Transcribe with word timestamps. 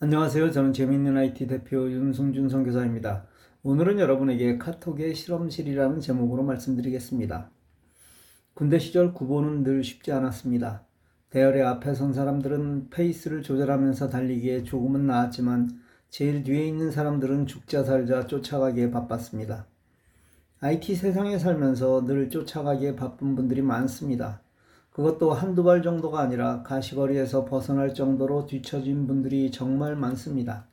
안녕하세요. 0.00 0.52
저는 0.52 0.72
재미있는 0.74 1.16
IT 1.16 1.48
대표 1.48 1.90
윤승준 1.90 2.48
선교사입니다. 2.48 3.26
오늘은 3.64 3.98
여러분에게 3.98 4.56
카톡의 4.56 5.16
실험실이라는 5.16 5.98
제목으로 5.98 6.44
말씀드리겠습니다. 6.44 7.50
군대 8.54 8.78
시절 8.78 9.12
구보는 9.12 9.64
늘 9.64 9.82
쉽지 9.82 10.12
않았습니다. 10.12 10.84
대열의 11.30 11.64
앞에 11.64 11.94
선 11.94 12.12
사람들은 12.12 12.90
페이스를 12.90 13.42
조절하면서 13.42 14.08
달리기에 14.08 14.62
조금은 14.62 15.04
나았지만 15.08 15.80
제일 16.10 16.44
뒤에 16.44 16.68
있는 16.68 16.92
사람들은 16.92 17.48
죽자 17.48 17.82
살자 17.82 18.28
쫓아가기에 18.28 18.92
바빴습니다. 18.92 19.66
IT 20.60 20.94
세상에 20.94 21.40
살면서 21.40 22.04
늘 22.06 22.30
쫓아가기에 22.30 22.94
바쁜 22.94 23.34
분들이 23.34 23.62
많습니다. 23.62 24.42
그것도 24.98 25.32
한두 25.32 25.62
발 25.62 25.80
정도가 25.80 26.18
아니라 26.18 26.64
가시거리에서 26.64 27.44
벗어날 27.44 27.94
정도로 27.94 28.46
뒤처진 28.46 29.06
분들이 29.06 29.52
정말 29.52 29.94
많습니다. 29.94 30.66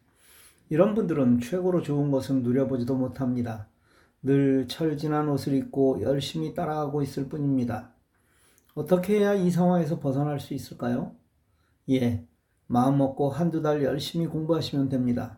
이런 0.68 0.96
분들은 0.96 1.42
최고로 1.42 1.84
좋은 1.84 2.10
것은 2.10 2.42
누려보지도 2.42 2.96
못합니다. 2.96 3.68
늘 4.24 4.68
철진한 4.68 5.30
옷을 5.30 5.54
입고 5.54 6.02
열심히 6.02 6.56
따라가고 6.56 7.04
있을 7.04 7.30
뿐입니다. 7.30 7.92
어떻게 8.74 9.20
해야 9.20 9.36
이 9.36 9.52
상황에서 9.52 10.00
벗어날 10.00 10.40
수 10.40 10.56
있을까요? 10.56 11.12
예, 11.92 12.26
마음 12.66 12.98
먹고 12.98 13.30
한두 13.30 13.62
달 13.62 13.84
열심히 13.84 14.26
공부하시면 14.26 14.90
됩니다. 14.90 15.38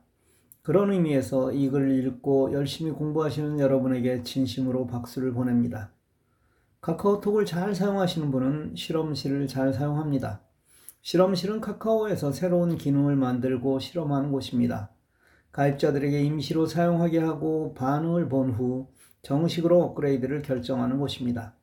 그런 0.62 0.94
의미에서 0.94 1.52
이 1.52 1.70
글을 1.70 2.06
읽고 2.06 2.54
열심히 2.54 2.92
공부하시는 2.92 3.60
여러분에게 3.60 4.24
진심으로 4.24 4.88
박수를 4.88 5.34
보냅니다. 5.34 5.92
카카오톡을 6.88 7.46
잘 7.46 7.76
사용하시는 7.76 8.32
분은 8.32 8.78
실험실을 8.78 9.48
잘 9.48 9.74
사용합니다. 9.74 10.40
실험실은 11.02 11.60
카카오에서 11.60 12.32
새로운 12.32 12.78
기능을 12.78 13.18
만들고 13.18 13.80
실험하는 13.80 14.32
곳입니다. 14.32 14.90
가입자들에게 15.52 16.22
임시로 16.24 16.66
사용하게 16.66 17.20
하고 17.20 17.74
반응을 17.74 18.30
본 18.30 18.52
후 18.52 18.88
정식으로 19.22 19.84
업그레이드를 19.84 20.42
결정하는 20.42 20.98
곳입니다. 20.98 21.56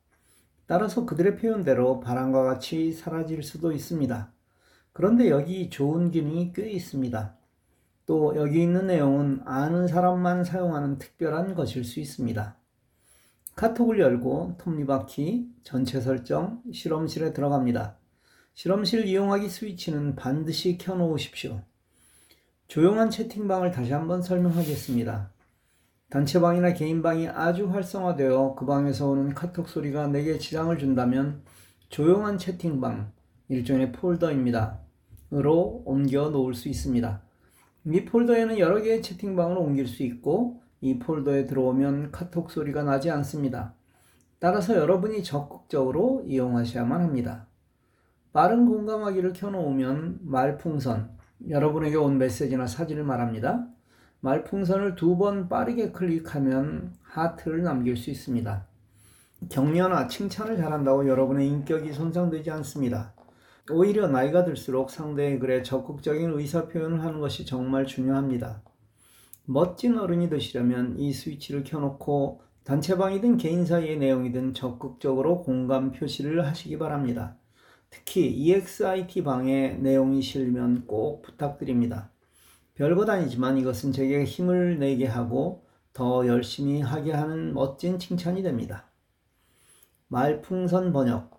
따라서 0.67 1.07
그들의 1.07 1.37
표현대로 1.37 2.01
바람과 2.01 2.43
같이 2.43 2.91
사라질 2.91 3.41
수도 3.41 3.71
있습니다. 3.71 4.31
그런데 4.93 5.31
여기 5.31 5.71
좋은 5.71 6.11
기능이 6.11 6.53
꽤 6.53 6.69
있습니다. 6.69 7.35
또 8.05 8.35
여기 8.35 8.61
있는 8.61 8.85
내용은 8.85 9.41
아는 9.45 9.87
사람만 9.87 10.43
사용하는 10.43 10.99
특별한 10.99 11.55
것일 11.55 11.83
수 11.83 11.99
있습니다. 11.99 12.57
카톡을 13.55 13.99
열고 13.99 14.55
톱니바퀴, 14.57 15.47
전체 15.63 16.01
설정, 16.01 16.61
실험실에 16.73 17.31
들어갑니다. 17.31 17.97
실험실 18.53 19.05
이용하기 19.05 19.47
스위치는 19.47 20.15
반드시 20.15 20.77
켜놓으십시오. 20.77 21.61
조용한 22.67 23.09
채팅방을 23.09 23.71
다시 23.71 23.93
한번 23.93 24.21
설명하겠습니다. 24.21 25.31
단체방이나 26.09 26.73
개인방이 26.73 27.29
아주 27.29 27.69
활성화되어 27.69 28.55
그 28.55 28.65
방에서 28.65 29.07
오는 29.07 29.33
카톡 29.33 29.69
소리가 29.69 30.07
내게 30.07 30.37
지장을 30.37 30.77
준다면 30.77 31.41
조용한 31.87 32.37
채팅방, 32.37 33.13
일종의 33.47 33.93
폴더입니다. 33.93 34.79
으로 35.31 35.81
옮겨 35.85 36.29
놓을 36.29 36.53
수 36.53 36.67
있습니다. 36.67 37.21
이 37.85 38.05
폴더에는 38.05 38.59
여러 38.59 38.81
개의 38.81 39.01
채팅방을 39.01 39.57
옮길 39.57 39.87
수 39.87 40.03
있고 40.03 40.61
이 40.81 40.99
폴더에 40.99 41.45
들어오면 41.45 42.11
카톡 42.11 42.51
소리가 42.51 42.83
나지 42.83 43.09
않습니다. 43.09 43.73
따라서 44.39 44.75
여러분이 44.75 45.23
적극적으로 45.23 46.23
이용하셔야만 46.25 47.01
합니다. 47.01 47.47
빠른 48.33 48.65
공감하기를 48.65 49.33
켜놓으면 49.33 50.19
말풍선, 50.21 51.09
여러분에게 51.49 51.95
온 51.95 52.17
메시지나 52.17 52.67
사진을 52.67 53.03
말합니다. 53.03 53.67
말풍선을 54.19 54.95
두 54.95 55.17
번 55.17 55.47
빠르게 55.49 55.91
클릭하면 55.91 56.93
하트를 57.03 57.63
남길 57.63 57.95
수 57.95 58.09
있습니다. 58.09 58.67
격려나 59.49 60.07
칭찬을 60.07 60.57
잘한다고 60.57 61.07
여러분의 61.07 61.47
인격이 61.47 61.93
손상되지 61.93 62.51
않습니다. 62.51 63.13
오히려 63.71 64.07
나이가 64.07 64.43
들수록 64.43 64.89
상대의 64.89 65.39
글에 65.39 65.63
적극적인 65.63 66.31
의사표현을 66.31 67.03
하는 67.03 67.19
것이 67.19 67.45
정말 67.45 67.85
중요합니다. 67.85 68.61
멋진 69.45 69.97
어른이 69.97 70.29
되시려면 70.29 70.97
이 70.97 71.13
스위치를 71.13 71.63
켜놓고 71.63 72.41
단체방이든 72.63 73.37
개인 73.37 73.65
사이의 73.65 73.97
내용이든 73.97 74.55
적극적으로 74.55 75.43
공감 75.43 75.91
표시를 75.91 76.45
하시기 76.45 76.79
바랍니다. 76.79 77.37
특히 77.91 78.27
EXIT 78.27 79.23
방에 79.23 79.73
내용이 79.73 80.21
실리면 80.21 80.87
꼭 80.87 81.21
부탁드립니다. 81.21 82.11
별것 82.73 83.07
아니지만 83.07 83.57
이것은 83.57 83.93
제게 83.93 84.23
힘을 84.23 84.79
내게 84.79 85.05
하고 85.05 85.63
더 85.93 86.27
열심히 86.27 86.81
하게 86.81 87.13
하는 87.13 87.53
멋진 87.53 87.99
칭찬이 87.99 88.41
됩니다. 88.43 88.89
말풍선 90.07 90.91
번역. 90.91 91.35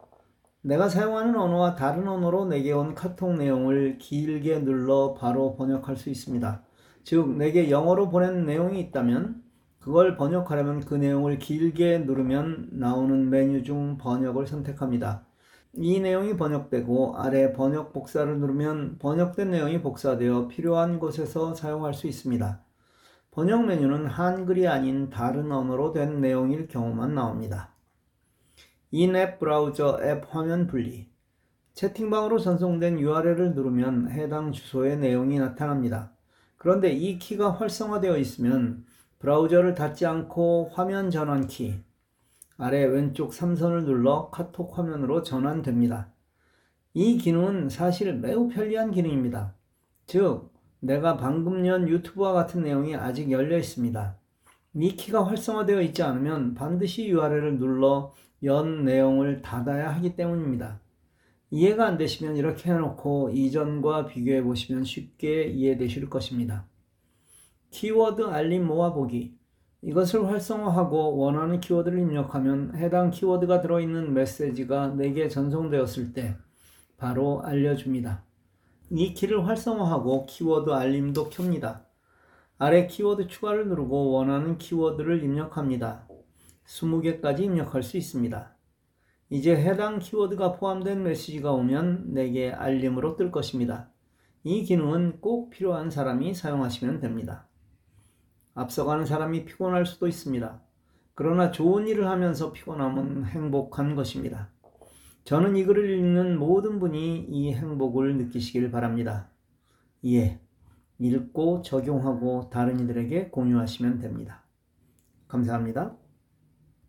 내가 0.62 0.88
사용하는 0.88 1.36
언어와 1.36 1.74
다른 1.74 2.08
언어로 2.08 2.46
내게 2.46 2.72
온 2.72 2.94
카톡 2.94 3.34
내용을 3.34 3.98
길게 3.98 4.60
눌러 4.60 5.14
바로 5.14 5.56
번역할 5.56 5.96
수 5.96 6.08
있습니다. 6.08 6.65
즉, 7.06 7.36
내게 7.36 7.70
영어로 7.70 8.08
보낸 8.08 8.46
내용이 8.46 8.80
있다면 8.80 9.40
그걸 9.78 10.16
번역하려면 10.16 10.80
그 10.80 10.96
내용을 10.96 11.38
길게 11.38 11.98
누르면 12.00 12.70
나오는 12.72 13.30
메뉴 13.30 13.62
중 13.62 13.96
번역을 13.96 14.48
선택합니다. 14.48 15.24
이 15.74 16.00
내용이 16.00 16.36
번역되고 16.36 17.16
아래 17.16 17.52
번역 17.52 17.92
복사를 17.92 18.36
누르면 18.40 18.98
번역된 18.98 19.52
내용이 19.52 19.82
복사되어 19.82 20.48
필요한 20.48 20.98
곳에서 20.98 21.54
사용할 21.54 21.94
수 21.94 22.08
있습니다. 22.08 22.60
번역 23.30 23.66
메뉴는 23.66 24.06
한글이 24.06 24.66
아닌 24.66 25.08
다른 25.08 25.52
언어로 25.52 25.92
된 25.92 26.20
내용일 26.20 26.66
경우만 26.66 27.14
나옵니다. 27.14 27.72
인앱 28.90 29.38
브라우저 29.38 30.00
앱 30.02 30.24
화면 30.28 30.66
분리 30.66 31.08
채팅방으로 31.74 32.40
전송된 32.40 32.98
URL을 32.98 33.54
누르면 33.54 34.10
해당 34.10 34.50
주소의 34.50 34.98
내용이 34.98 35.38
나타납니다. 35.38 36.15
그런데 36.56 36.92
이 36.92 37.18
키가 37.18 37.52
활성화되어 37.52 38.16
있으면 38.18 38.84
브라우저를 39.18 39.74
닫지 39.74 40.06
않고 40.06 40.70
화면 40.72 41.10
전환 41.10 41.46
키, 41.46 41.80
아래 42.58 42.84
왼쪽 42.84 43.34
삼선을 43.34 43.84
눌러 43.84 44.30
카톡 44.30 44.78
화면으로 44.78 45.22
전환됩니다. 45.22 46.08
이 46.94 47.18
기능은 47.18 47.68
사실 47.68 48.14
매우 48.14 48.48
편리한 48.48 48.90
기능입니다. 48.90 49.54
즉, 50.06 50.50
내가 50.80 51.16
방금 51.16 51.66
연 51.66 51.88
유튜브와 51.88 52.32
같은 52.32 52.62
내용이 52.62 52.96
아직 52.96 53.30
열려 53.30 53.58
있습니다. 53.58 54.16
이 54.74 54.96
키가 54.96 55.26
활성화되어 55.26 55.82
있지 55.82 56.02
않으면 56.02 56.54
반드시 56.54 57.08
URL을 57.08 57.58
눌러 57.58 58.14
연 58.44 58.84
내용을 58.84 59.42
닫아야 59.42 59.94
하기 59.96 60.16
때문입니다. 60.16 60.80
이해가 61.50 61.86
안 61.86 61.96
되시면 61.96 62.36
이렇게 62.36 62.70
해놓고 62.70 63.30
이전과 63.30 64.06
비교해 64.06 64.42
보시면 64.42 64.84
쉽게 64.84 65.44
이해되실 65.44 66.10
것입니다. 66.10 66.66
키워드 67.70 68.22
알림 68.22 68.66
모아보기. 68.66 69.36
이것을 69.82 70.26
활성화하고 70.26 71.18
원하는 71.18 71.60
키워드를 71.60 72.00
입력하면 72.00 72.74
해당 72.76 73.10
키워드가 73.10 73.60
들어있는 73.60 74.14
메시지가 74.14 74.94
내게 74.94 75.28
전송되었을 75.28 76.12
때 76.12 76.36
바로 76.96 77.42
알려줍니다. 77.42 78.24
이 78.90 79.14
키를 79.14 79.46
활성화하고 79.46 80.26
키워드 80.26 80.70
알림도 80.70 81.30
켭니다. 81.30 81.86
아래 82.58 82.86
키워드 82.86 83.28
추가를 83.28 83.68
누르고 83.68 84.12
원하는 84.12 84.58
키워드를 84.58 85.22
입력합니다. 85.22 86.08
20개까지 86.66 87.40
입력할 87.40 87.82
수 87.82 87.96
있습니다. 87.96 88.55
이제 89.28 89.56
해당 89.56 89.98
키워드가 89.98 90.52
포함된 90.52 91.02
메시지가 91.02 91.52
오면 91.52 92.12
내게 92.12 92.52
알림으로 92.52 93.16
뜰 93.16 93.32
것입니다. 93.32 93.90
이 94.44 94.62
기능은 94.62 95.20
꼭 95.20 95.50
필요한 95.50 95.90
사람이 95.90 96.34
사용하시면 96.34 97.00
됩니다. 97.00 97.48
앞서가는 98.54 99.04
사람이 99.04 99.44
피곤할 99.44 99.84
수도 99.84 100.06
있습니다. 100.06 100.62
그러나 101.14 101.50
좋은 101.50 101.88
일을 101.88 102.08
하면서 102.08 102.52
피곤함은 102.52 103.24
행복한 103.24 103.96
것입니다. 103.96 104.50
저는 105.24 105.56
이 105.56 105.64
글을 105.64 105.90
읽는 105.98 106.38
모든 106.38 106.78
분이 106.78 107.26
이 107.28 107.52
행복을 107.52 108.16
느끼시길 108.16 108.70
바랍니다. 108.70 109.28
예, 110.04 110.40
읽고 111.00 111.62
적용하고 111.62 112.48
다른 112.48 112.78
이들에게 112.78 113.30
공유하시면 113.30 113.98
됩니다. 113.98 114.44
감사합니다. 115.26 115.96